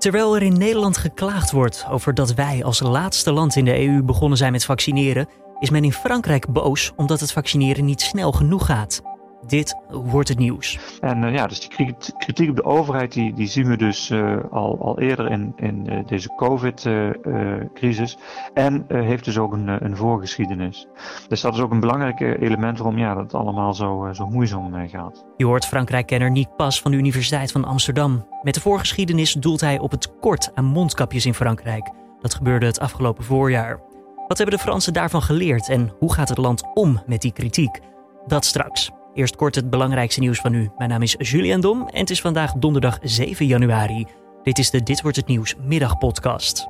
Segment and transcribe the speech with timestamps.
[0.00, 4.02] Terwijl er in Nederland geklaagd wordt over dat wij als laatste land in de EU
[4.02, 8.66] begonnen zijn met vaccineren, is men in Frankrijk boos omdat het vaccineren niet snel genoeg
[8.66, 9.02] gaat.
[9.46, 10.78] Dit wordt het nieuws.
[11.00, 14.36] En uh, ja, dus die kritiek op de overheid, die, die zien we dus uh,
[14.50, 18.18] al, al eerder in, in uh, deze COVID-crisis.
[18.54, 20.86] en heeft dus ook een, een voorgeschiedenis.
[21.28, 24.88] Dus dat is ook een belangrijk element waarom ja, dat het allemaal zo, zo moeizaam
[24.88, 25.24] gaat.
[25.36, 28.26] Je hoort Frankrijk-kenner Nick Pas van de Universiteit van Amsterdam.
[28.42, 31.90] Met de voorgeschiedenis doelt hij op het tekort aan mondkapjes in Frankrijk.
[32.20, 33.80] Dat gebeurde het afgelopen voorjaar.
[34.28, 37.80] Wat hebben de Fransen daarvan geleerd en hoe gaat het land om met die kritiek?
[38.26, 38.90] Dat straks.
[39.14, 40.70] Eerst kort het belangrijkste nieuws van nu.
[40.76, 44.06] Mijn naam is Julian Dom en het is vandaag donderdag 7 januari.
[44.42, 46.68] Dit is de Dit wordt het nieuws middagpodcast.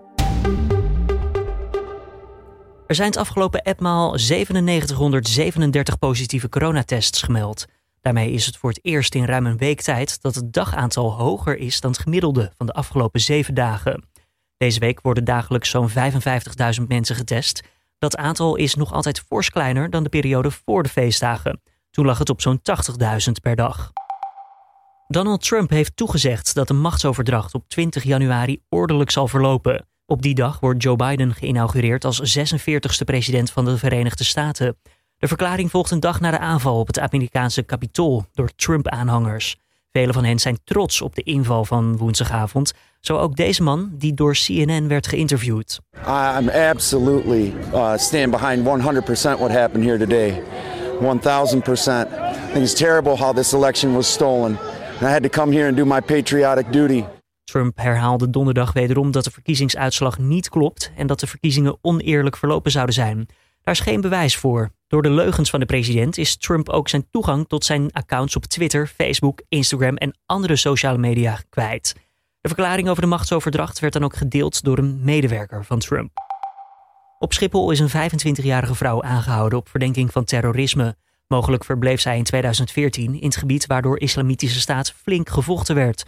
[2.86, 7.66] Er zijn het afgelopen etmaal 9737 positieve coronatests gemeld.
[8.00, 11.56] Daarmee is het voor het eerst in ruim een week tijd dat het dagaantal hoger
[11.58, 14.08] is dan het gemiddelde van de afgelopen zeven dagen.
[14.56, 15.94] Deze week worden dagelijks zo'n 55.000
[16.88, 17.62] mensen getest.
[17.98, 21.60] Dat aantal is nog altijd fors kleiner dan de periode voor de feestdagen.
[21.90, 23.92] Toen lag het op zo'n 80.000 per dag.
[25.08, 29.86] Donald Trump heeft toegezegd dat de machtsoverdracht op 20 januari ordelijk zal verlopen.
[30.06, 34.76] Op die dag wordt Joe Biden geïnaugureerd als 46e president van de Verenigde Staten.
[35.18, 39.56] De verklaring volgt een dag na de aanval op het Amerikaanse Capitool door Trump-aanhangers.
[39.92, 42.72] Velen van hen zijn trots op de inval van woensdagavond.
[43.00, 45.80] Zo ook deze man die door CNN werd geïnterviewd.
[46.06, 50.42] I'm absolutely uh, stand behind 100% what happened here today.
[51.00, 51.04] 1000%.
[51.06, 54.58] I think it's terrible how this election was stolen.
[55.00, 57.04] And I had to come here and do my patriotic duty.
[57.44, 62.70] Trump herhaalde donderdag wederom dat de verkiezingsuitslag niet klopt en dat de verkiezingen oneerlijk verlopen
[62.70, 63.28] zouden zijn.
[63.62, 64.70] Daar is geen bewijs voor.
[64.86, 68.44] Door de leugens van de president is Trump ook zijn toegang tot zijn accounts op
[68.44, 71.94] Twitter, Facebook, Instagram en andere sociale media kwijt.
[72.40, 76.29] De verklaring over de machtsoverdracht werd dan ook gedeeld door een medewerker van Trump.
[77.22, 80.96] Op Schiphol is een 25-jarige vrouw aangehouden op verdenking van terrorisme.
[81.26, 86.04] Mogelijk verbleef zij in 2014 in het gebied waardoor Islamitische Staat flink gevochten werd.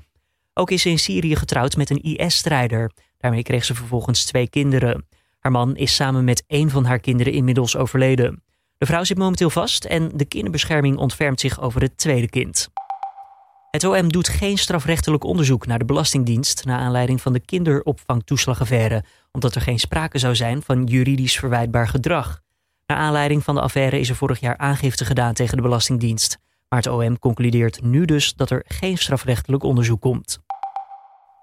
[0.54, 2.90] Ook is ze in Syrië getrouwd met een IS-strijder.
[3.18, 5.08] Daarmee kreeg ze vervolgens twee kinderen.
[5.38, 8.42] Haar man is samen met één van haar kinderen inmiddels overleden.
[8.78, 12.68] De vrouw zit momenteel vast en de kinderbescherming ontfermt zich over het tweede kind.
[13.72, 19.54] Het OM doet geen strafrechtelijk onderzoek naar de Belastingdienst na aanleiding van de kinderopvangtoeslagaffaire, omdat
[19.54, 22.40] er geen sprake zou zijn van juridisch verwijtbaar gedrag.
[22.86, 26.38] Naar aanleiding van de affaire is er vorig jaar aangifte gedaan tegen de Belastingdienst.
[26.68, 30.38] Maar het OM concludeert nu dus dat er geen strafrechtelijk onderzoek komt.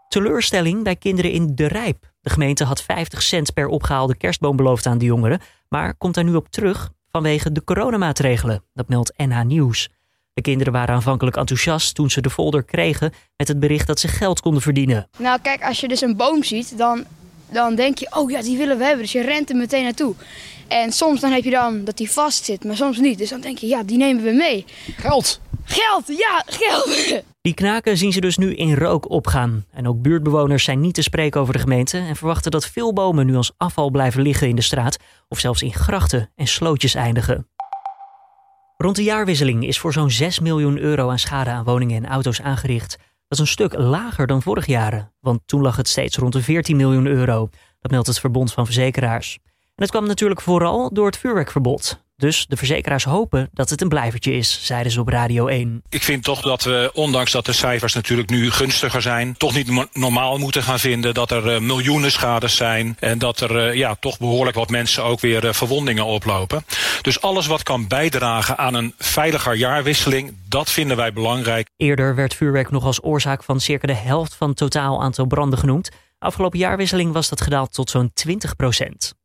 [0.07, 2.11] Teleurstelling bij kinderen in De Rijp.
[2.21, 6.23] De gemeente had 50 cent per opgehaalde kerstboom beloofd aan de jongeren, maar komt daar
[6.23, 8.63] nu op terug vanwege de coronamaatregelen.
[8.73, 9.89] Dat meldt NH Nieuws.
[10.33, 14.07] De kinderen waren aanvankelijk enthousiast toen ze de folder kregen met het bericht dat ze
[14.07, 15.09] geld konden verdienen.
[15.17, 17.05] Nou kijk, als je dus een boom ziet, dan,
[17.51, 19.01] dan denk je, oh ja, die willen we hebben.
[19.01, 20.15] Dus je rent er meteen naartoe.
[20.67, 23.17] En soms dan heb je dan dat die vast zit, maar soms niet.
[23.17, 24.65] Dus dan denk je, ja, die nemen we mee.
[24.97, 25.39] Geld!
[25.63, 27.23] Geld, ja, geld!
[27.41, 29.65] Die knaken zien ze dus nu in rook opgaan.
[29.71, 33.25] En ook buurtbewoners zijn niet te spreken over de gemeente en verwachten dat veel bomen
[33.25, 34.97] nu als afval blijven liggen in de straat
[35.27, 37.47] of zelfs in grachten en slootjes eindigen.
[38.83, 42.41] Rond de jaarwisseling is voor zo'n 6 miljoen euro aan schade aan woningen en auto's
[42.41, 42.97] aangericht.
[42.97, 46.41] Dat is een stuk lager dan vorig jaar, want toen lag het steeds rond de
[46.41, 47.49] 14 miljoen euro.
[47.79, 49.39] Dat meldt het Verbond van Verzekeraars.
[49.45, 52.03] En het kwam natuurlijk vooral door het vuurwerkverbod.
[52.19, 55.83] Dus de verzekeraars hopen dat het een blijvertje is, zeiden ze op Radio 1.
[55.89, 59.37] Ik vind toch dat we, ondanks dat de cijfers natuurlijk nu gunstiger zijn...
[59.37, 62.97] toch niet normaal moeten gaan vinden dat er uh, miljoenen schades zijn...
[62.99, 66.65] en dat er uh, ja, toch behoorlijk wat mensen ook weer uh, verwondingen oplopen.
[67.01, 70.37] Dus alles wat kan bijdragen aan een veiliger jaarwisseling...
[70.47, 71.69] dat vinden wij belangrijk.
[71.77, 75.59] Eerder werd vuurwerk nog als oorzaak van circa de helft van het totaal aantal branden
[75.59, 75.89] genoemd.
[76.17, 79.17] Afgelopen jaarwisseling was dat gedaald tot zo'n 20 procent.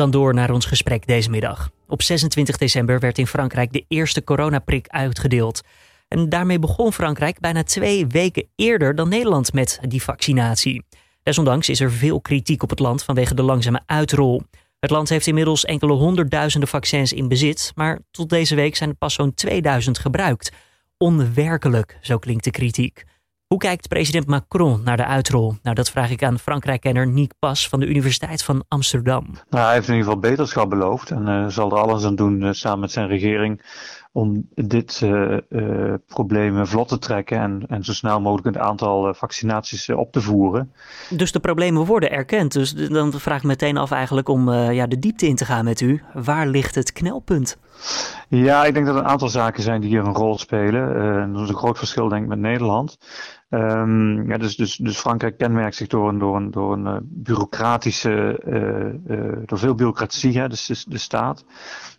[0.00, 1.70] Dan door naar ons gesprek deze middag.
[1.86, 5.60] Op 26 december werd in Frankrijk de eerste coronaprik uitgedeeld.
[6.08, 10.82] En daarmee begon Frankrijk bijna twee weken eerder dan Nederland met die vaccinatie.
[11.22, 14.42] Desondanks is er veel kritiek op het land vanwege de langzame uitrol.
[14.78, 18.96] Het land heeft inmiddels enkele honderdduizenden vaccins in bezit, maar tot deze week zijn er
[18.96, 20.52] pas zo'n 2000 gebruikt.
[20.98, 23.04] Onwerkelijk, zo klinkt de kritiek.
[23.50, 25.54] Hoe kijkt president Macron naar de uitrol?
[25.62, 29.24] Nou, dat vraag ik aan Frankrijk-kenner Nick Pas van de Universiteit van Amsterdam.
[29.48, 32.42] Nou, hij heeft in ieder geval beterschap beloofd en uh, zal er alles aan doen
[32.42, 33.62] uh, samen met zijn regering
[34.12, 39.14] om dit uh, uh, probleem vlot te trekken en, en zo snel mogelijk een aantal
[39.14, 40.72] vaccinaties op te voeren.
[41.08, 42.52] Dus de problemen worden erkend.
[42.52, 45.80] Dus dan vraag ik meteen af eigenlijk om ja, de diepte in te gaan met
[45.80, 46.02] u.
[46.14, 47.58] Waar ligt het knelpunt?
[48.28, 50.96] Ja, ik denk dat er een aantal zaken zijn die hier een rol spelen.
[50.96, 52.98] Uh, dat is een groot verschil denk ik met Nederland.
[53.48, 58.40] Um, ja, dus, dus, dus Frankrijk kenmerkt zich door een, door een, uh, bureaucratische,
[59.06, 61.44] uh, door veel bureaucratie, hè, dus de, de staat.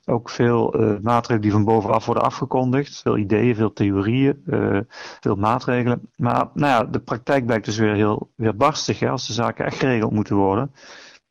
[0.05, 3.01] Ook veel maatregelen die van bovenaf worden afgekondigd.
[3.01, 4.43] Veel ideeën, veel theorieën,
[5.19, 6.09] veel maatregelen.
[6.15, 9.65] Maar nou ja, de praktijk blijkt dus weer heel weer barstig hè, als de zaken
[9.65, 10.71] echt geregeld moeten worden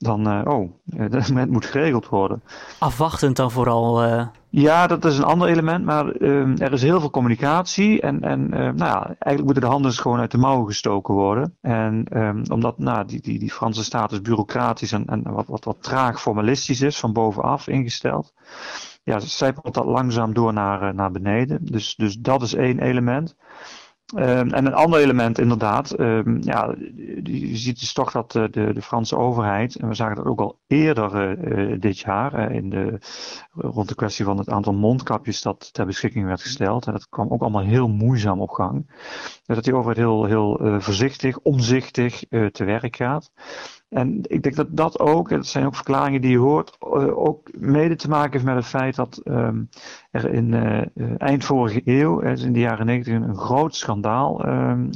[0.03, 0.71] dan, uh, oh,
[1.35, 2.43] het moet geregeld worden.
[2.79, 4.05] Afwachtend dan vooral?
[4.05, 4.27] Uh...
[4.49, 8.49] Ja, dat is een ander element, maar uh, er is heel veel communicatie en, en
[8.49, 11.57] nou ja, eigenlijk moeten de handen dus gewoon uit de mouwen gestoken worden.
[11.61, 15.65] En um, omdat nou, die, die, die Franse staat is bureaucratisch en, en wat, wat,
[15.65, 18.33] wat traag formalistisch is, van bovenaf ingesteld.
[19.03, 21.59] Ja, zijpelt dat langzaam door naar, naar beneden.
[21.63, 23.37] Dus, dus dat is één element.
[24.17, 26.75] Um, en een ander element inderdaad, um, ja,
[27.23, 30.41] je ziet dus toch dat de, de, de, Franse overheid, en we zagen dat ook
[30.41, 32.99] al eerder uh, dit jaar, in de,
[33.53, 37.31] rond de kwestie van het aantal mondkapjes dat ter beschikking werd gesteld, en dat kwam
[37.31, 38.91] ook allemaal heel moeizaam op gang,
[39.45, 43.31] dat die overheid heel, heel voorzichtig, omzichtig te werk gaat.
[43.91, 47.19] En ik denk dat dat ook, en dat zijn ook verklaringen die je hoort, uh,
[47.19, 49.69] ook mede te maken heeft met het feit dat um,
[50.11, 54.91] er in uh, eind vorige eeuw, dus in de jaren negentig, een, groot schandaal um,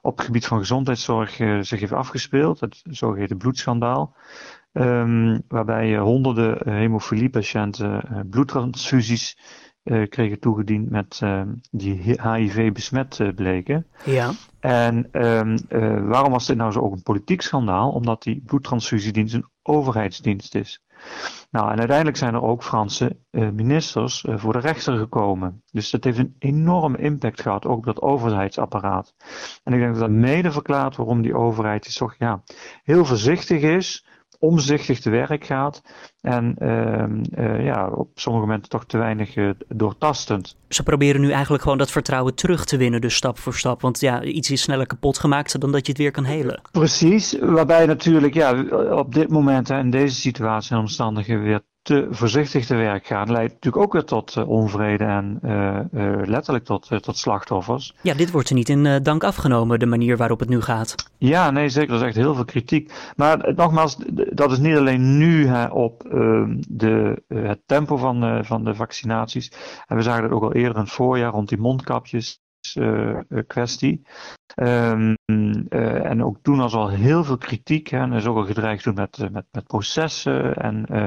[0.00, 1.30] op het gebied van gezondheidszorg
[1.60, 2.60] zich heeft afgespeeld.
[2.60, 4.16] Het zogeheten bloedschandaal.
[4.72, 9.38] Um, waarbij honderden hemofiliepatiënten bloedtransfusies
[10.08, 13.86] kregen toegediend met uh, die HIV besmet uh, bleken.
[14.04, 14.30] Ja.
[14.60, 15.58] En um,
[16.08, 17.90] waarom was dit nou zo ook een politiek schandaal?
[17.90, 20.82] Omdat die bloedtransfusiedienst een overheidsdienst is.
[21.50, 25.62] Nou, en uiteindelijk zijn er ook Franse ministers voor de rechter gekomen.
[25.70, 29.14] Dus dat heeft een enorme impact gehad, ook op dat overheidsapparaat.
[29.64, 32.42] En ik denk dat dat mede verklaart waarom die overheid is toch ja,
[32.82, 34.06] heel voorzichtig is
[34.38, 35.82] omzichtig te werk gaat.
[36.20, 40.56] En uh, ja, op sommige momenten toch te weinig uh, doortastend.
[40.68, 43.80] Ze proberen nu eigenlijk gewoon dat vertrouwen terug te winnen, dus stap voor stap.
[43.80, 46.60] Want ja, iets is sneller kapot gemaakt dan dat je het weer kan helen.
[46.70, 52.66] Precies, waarbij natuurlijk ja, op dit moment in deze situatie en omstandigheden weer te voorzichtig
[52.66, 56.88] te werk gaan, leidt natuurlijk ook weer tot uh, onvrede en uh, uh, letterlijk tot,
[57.00, 57.94] tot slachtoffers.
[58.02, 60.94] Ja, dit wordt er niet in dank afgenomen, de manier waarop het nu gaat.
[61.18, 61.94] Ja, nee, zeker.
[61.94, 62.92] Er is echt heel veel kritiek.
[63.16, 68.64] Maar nogmaals, dat is niet alleen nu hè, op ehm, de, het tempo van, van
[68.64, 69.52] de vaccinaties.
[69.86, 72.40] En we zagen dat ook al eerder in het voorjaar rond die mondkapjes.
[73.46, 74.02] kwestie.
[74.56, 77.88] Um, uh, en ook toen was al heel veel kritiek.
[77.88, 80.54] Hè, en is ook al gedreigd toen met, met, met processen.
[80.56, 80.98] En uh,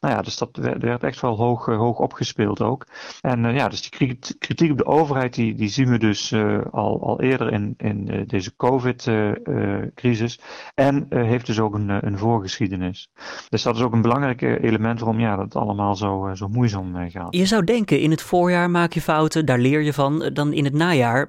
[0.00, 2.86] nou ja, dus dat werd, echt wel hoog, hoog opgespeeld ook.
[3.20, 6.32] En ja, dus die kritiek op de overheid, die, die zien we dus
[6.70, 10.40] al, al eerder in, in deze COVID-crisis.
[10.74, 13.10] en heeft dus ook een, een voorgeschiedenis.
[13.48, 17.36] Dus dat is ook een belangrijk element waarom ja, dat allemaal zo, zo moeizaam gaat.
[17.36, 20.30] Je zou denken, in het voorjaar maak je fouten, daar leer je van.
[20.32, 21.28] Dan in het najaar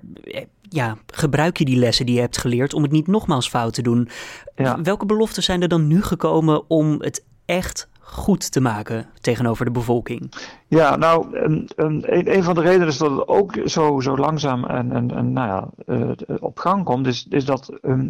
[0.70, 3.82] ja, gebruik je die lessen die je hebt geleerd om het niet nogmaals fout te
[3.82, 4.10] doen.
[4.56, 4.82] Ja.
[4.82, 9.72] Welke beloften zijn er dan nu gekomen om het echt goed te maken tegenover de
[9.72, 10.34] bevolking?
[10.70, 14.92] Ja, nou, een, een, van de redenen is dat het ook zo, zo langzaam en,
[14.92, 18.10] en, en nou ja, uh, op gang komt, is, is dat um,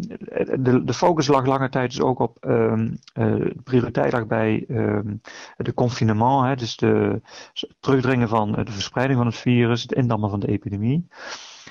[0.60, 3.00] de, de focus lag lange tijd dus ook op um,
[3.64, 5.22] prioriteit lag bij um,
[5.58, 7.22] de confinement, hè, dus de
[7.80, 11.08] terugdringen van de verspreiding van het virus, het indammen van de epidemie.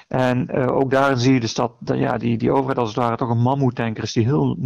[0.09, 3.17] En uh, ook daarin zie je dus dat, ja, die, die overheid als het ware
[3.17, 4.57] toch een mammoetanker is die heel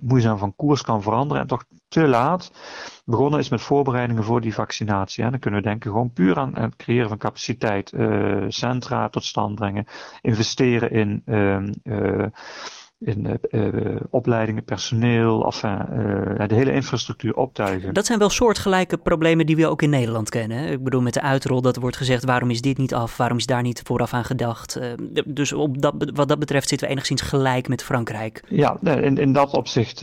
[0.00, 2.52] moeizaam van koers kan veranderen en toch te laat
[3.04, 5.30] begonnen is met voorbereidingen voor die vaccinatie.
[5.30, 9.54] Dan kunnen we denken gewoon puur aan het creëren van capaciteit, uh, centra tot stand
[9.54, 9.86] brengen,
[10.20, 12.26] investeren in uh,
[13.00, 17.94] in uh, opleidingen, personeel, enfin, uh, de hele infrastructuur optuigen.
[17.94, 20.58] Dat zijn wel soortgelijke problemen die we ook in Nederland kennen.
[20.58, 20.70] Hè?
[20.70, 23.38] Ik bedoel, met de uitrol dat er wordt gezegd, waarom is dit niet af, waarom
[23.38, 24.78] is daar niet vooraf aan gedacht.
[24.78, 24.84] Uh,
[25.26, 28.42] dus op dat, wat dat betreft zitten we enigszins gelijk met Frankrijk.
[28.48, 29.98] Ja, in, in dat opzicht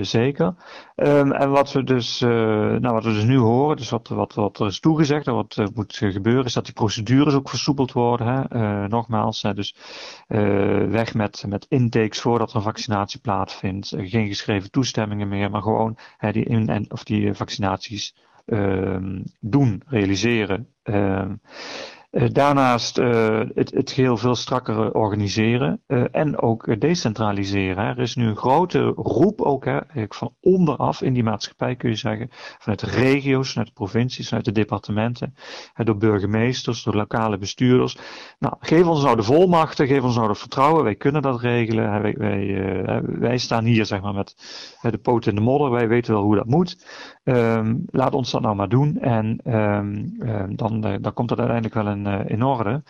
[0.00, 0.54] zeker.
[0.96, 4.60] Um, en wat we, dus, nou, wat we dus nu horen, dus wat, wat, wat
[4.60, 8.26] er is toegezegd en wat moet gebeuren, is dat die procedures ook versoepeld worden.
[8.26, 8.88] Hè?
[8.88, 9.74] nogmaals, dus
[10.88, 13.92] weg met, met intakes voor voordat er een vaccinatie plaatsvindt.
[13.92, 18.14] Eh, geen geschreven toestemmingen meer, maar gewoon hè, die, in, en, of die vaccinaties
[18.46, 18.96] uh,
[19.40, 20.68] doen, realiseren.
[22.10, 27.84] Uh, daarnaast uh, het, het geheel veel strakker organiseren uh, en ook decentraliseren.
[27.84, 31.96] Er is nu een grote roep ook hè, van onderaf in die maatschappij kun je
[31.96, 35.34] zeggen, vanuit de regio's, vanuit de provincies, vanuit de departementen,
[35.74, 37.98] door burgemeesters, door lokale bestuurders.
[38.38, 42.02] Nou, geef ons nou de volmachten, geef ons nou het vertrouwen, wij kunnen dat regelen.
[42.02, 42.14] Wij,
[43.18, 44.34] wij, staan hier zeg maar met
[44.80, 46.86] de poot in de modder, wij weten wel hoe dat moet.
[47.24, 51.74] Um, laat ons dat nou maar doen en um, um, dan, dan komt het uiteindelijk
[51.74, 52.82] wel een uh, in orde.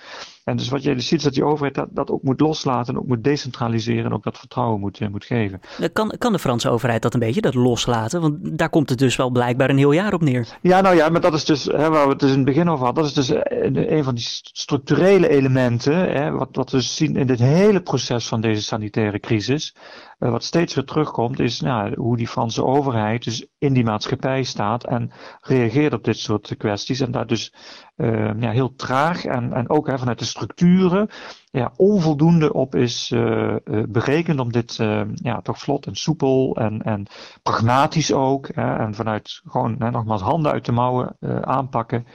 [0.48, 2.94] En dus wat je dus ziet is dat die overheid dat, dat ook moet loslaten
[2.94, 5.60] en ook moet decentraliseren en ook dat vertrouwen moet, moet geven.
[5.92, 8.20] Kan, kan de Franse overheid dat een beetje, dat loslaten?
[8.20, 10.48] Want daar komt het dus wel blijkbaar een heel jaar op neer.
[10.60, 12.68] Ja, nou ja, maar dat is dus hè, waar we het dus in het begin
[12.68, 13.04] over hadden.
[13.04, 13.40] Dat is dus
[13.88, 18.40] een van die structurele elementen, hè, wat, wat we zien in dit hele proces van
[18.40, 19.74] deze sanitaire crisis.
[20.18, 24.42] Uh, wat steeds weer terugkomt, is nou, hoe die Franse overheid dus in die maatschappij
[24.42, 27.00] staat en reageert op dit soort kwesties.
[27.00, 27.52] En daar dus
[27.96, 31.08] uh, ja, heel traag en, en ook hè, vanuit de structuren
[31.50, 33.54] ja, onvoldoende op is uh,
[33.88, 34.74] berekend om dit
[35.14, 37.06] ja, toch vlot en soepel en, en
[37.42, 38.48] pragmatisch ook.
[38.54, 42.06] Hè, en vanuit gewoon hè, nogmaals handen uit de mouwen aanpakken.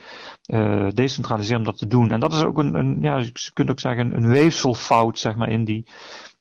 [0.94, 2.12] decentraliseren om dat te doen.
[2.12, 5.50] En dat is ook een, een ja, je kunt ook zeggen, een weefselfout zeg maar,
[5.50, 5.86] in die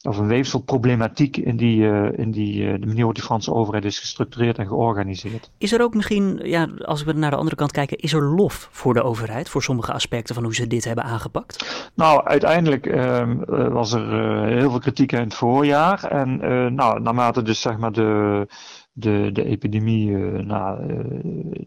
[0.02, 3.84] of een weefselproblematiek in, die, uh, in die, uh, de manier waarop de Franse overheid
[3.84, 5.50] is gestructureerd en georganiseerd.
[5.58, 8.68] Is er ook misschien, ja, als we naar de andere kant kijken, is er lof
[8.70, 11.90] voor de overheid voor sommige aspecten van hoe ze dit hebben aangepakt?
[11.94, 16.04] Nou, uiteindelijk uh, was er heel veel kritiek in het voorjaar.
[16.04, 16.36] En
[16.74, 18.46] nou, naarmate dus zeg maar de
[18.92, 20.70] de, de epidemie uh,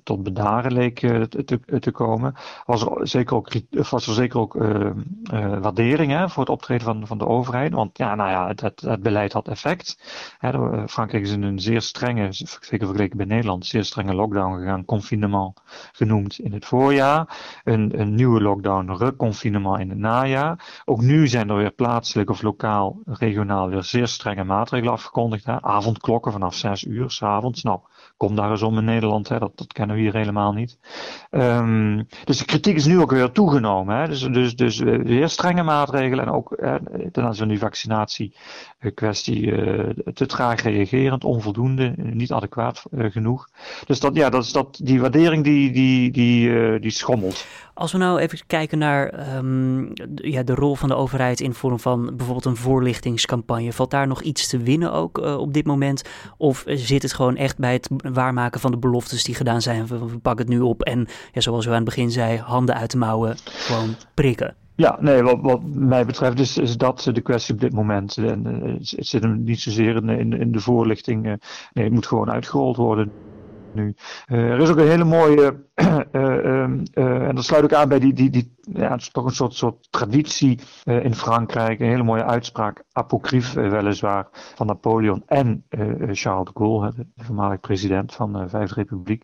[0.04, 4.54] tot bedaren leek uh, te, te, komen, was er zeker ook, was er zeker ook
[5.62, 7.74] waardering hè, voor het optreden van, van de overheid.
[7.74, 10.00] Want ja, nou ja, het, het, beleid had effect.
[10.38, 14.86] Hè, Frankrijk is in een zeer strenge, zeker vergeleken bij Nederland, zeer strenge lockdown gegaan,
[14.86, 17.60] confinement genoemd in het voorjaar.
[17.64, 20.82] Een, een nieuwe lockdown, reconfinement in het najaar.
[20.86, 25.46] Ook nu zijn er weer plaatselijk of lokaal, regionaal weer zeer strenge maatregelen afgekondigd.
[25.46, 25.62] Hè.
[25.62, 27.64] Avondklokken vanaf 6 uur s'avonds.
[27.64, 27.80] Nou,
[28.18, 30.78] kom daar eens om in Nederland, hè, dat, dat kennen we hier helemaal niet.
[31.32, 33.98] Um, dus de kritiek is nu ook weer toegenomen.
[33.98, 34.08] Hè.
[34.08, 36.76] Dus, dus, dus eh, weer strenge maatregelen en ook eh,
[37.12, 43.48] ten aanzien van die vaccinatiekwestie uh, te traag reagerend, onvoldoende, niet adequaat genoeg.
[43.86, 47.46] Dus dat, ja, dat is dat, die waardering die, die, die, die schommelt.
[47.78, 51.80] Als we nou even kijken naar um, ja, de rol van de overheid in vorm
[51.80, 56.04] van bijvoorbeeld een voorlichtingscampagne, valt daar nog iets te winnen ook op dit moment?
[56.38, 59.88] Of zit het gewoon echt bij het waarmaken van de beloftes die gedaan zijn.
[59.88, 62.76] We, we pakken het nu op en ja, zoals u aan het begin zei, handen
[62.76, 64.56] uit de mouwen, gewoon prikken.
[64.76, 68.18] Ja, nee, wat, wat mij betreft is, is dat de kwestie op dit moment.
[68.18, 71.24] En, uh, het zit hem niet zozeer in, in, in de voorlichting.
[71.24, 73.12] Nee, het moet gewoon uitgerold worden
[73.76, 73.96] nu.
[74.26, 75.56] Er is ook een hele mooie,
[76.12, 79.54] en dat sluit ook aan bij die, die, die ja, het is toch een soort,
[79.54, 81.80] soort traditie in Frankrijk.
[81.80, 85.66] Een hele mooie uitspraak, apocryf weliswaar, van Napoleon en
[86.12, 89.24] Charles de Gaulle, de voormalig president van de Vijfde Republiek.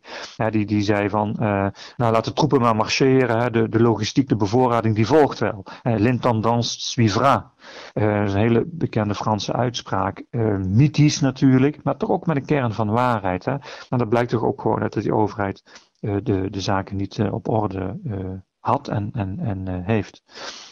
[0.49, 4.95] Die, die zei van, nou laat de troepen maar marcheren, de, de logistiek, de bevoorrading,
[4.95, 5.65] die volgt wel.
[5.83, 7.51] L'intendance suivra.
[7.93, 10.23] Uh, dat is een hele bekende Franse uitspraak.
[10.31, 13.45] Uh, mythisch natuurlijk, maar toch ook met een kern van waarheid.
[13.45, 13.55] Hè?
[13.89, 15.63] Maar dat blijkt toch ook gewoon uit dat die overheid
[16.01, 17.99] de, de zaken niet op orde
[18.59, 20.23] had en, en, en heeft.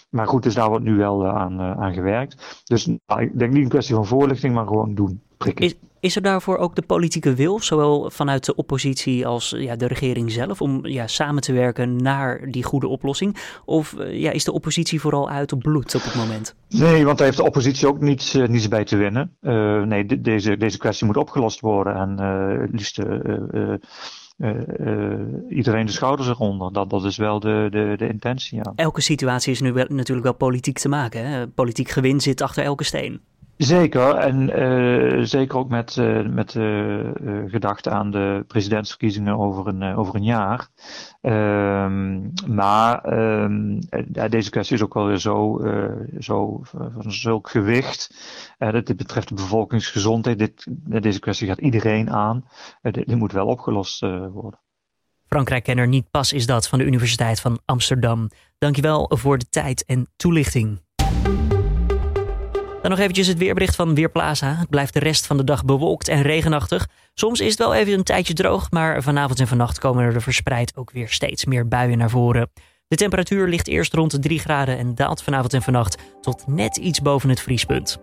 [0.09, 2.62] Maar goed, dus daar wordt nu wel aan, aan gewerkt.
[2.63, 5.21] Dus nou, ik denk niet een kwestie van voorlichting, maar gewoon doen.
[5.53, 9.88] Is, is er daarvoor ook de politieke wil, zowel vanuit de oppositie als ja, de
[9.88, 13.38] regering zelf, om ja, samen te werken naar die goede oplossing?
[13.65, 16.55] Of eh, ja, is de oppositie vooral uit op bloed op het moment?
[16.69, 19.38] Nee, want daar heeft de oppositie ook niets, uh, niets bij te winnen.
[19.41, 22.17] Uh, nee, de, deze, deze kwestie moet opgelost worden en
[22.62, 23.74] het liefst uh,
[25.50, 26.74] iedereen de schouders eronder.
[26.74, 28.58] Dat, dat is wel de, de, de intentie.
[28.58, 28.72] Ja.
[28.75, 31.53] Elke situatie is nu wel, natuurlijk wel politiek te maken.
[31.53, 33.22] Politiek gewin zit achter elke steen.
[33.59, 37.09] Zeker, en uh, zeker ook met, uh, met uh,
[37.45, 40.67] gedachte aan de presidentsverkiezingen over een, over een jaar.
[41.21, 43.79] Um, maar um,
[44.29, 45.61] deze kwestie is ook wel weer zo,
[46.19, 48.13] zo van zulk gewicht.
[48.57, 50.39] dat dit betreft de bevolkingsgezondheid.
[50.39, 50.67] Dit,
[51.01, 52.45] deze kwestie gaat iedereen aan.
[52.81, 53.99] Dit, dit, moet wel opgelost
[54.31, 54.59] worden.
[55.27, 58.29] Frankrijk-kenner Niet Pas is dat van de Universiteit van Amsterdam.
[58.57, 60.79] Dankjewel voor de tijd en toelichting.
[62.81, 64.55] Dan nog eventjes het weerbericht van Weerplaza.
[64.55, 66.88] Het blijft de rest van de dag bewolkt en regenachtig.
[67.13, 70.71] Soms is het wel even een tijdje droog, maar vanavond en vannacht komen er verspreid
[70.75, 72.51] ook weer steeds meer buien naar voren.
[72.88, 76.77] De temperatuur ligt eerst rond de 3 graden en daalt vanavond en vannacht tot net
[76.77, 77.98] iets boven het vriespunt.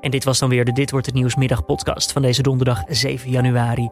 [0.00, 3.30] En dit was dan weer de Dit wordt het nieuws middagpodcast van deze donderdag 7
[3.30, 3.88] januari.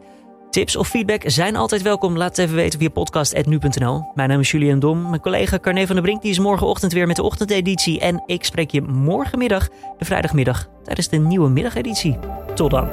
[0.51, 2.17] Tips of feedback zijn altijd welkom.
[2.17, 4.11] Laat het even weten via podcast.nu.nl.
[4.13, 5.09] Mijn naam is Julian Dom.
[5.09, 7.99] Mijn collega Carne van der Brink die is morgenochtend weer met de ochtendeditie.
[7.99, 12.17] En ik spreek je morgenmiddag, de vrijdagmiddag, tijdens de nieuwe middageditie.
[12.55, 12.89] Tot dan.